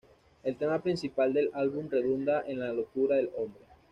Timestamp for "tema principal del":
0.57-1.51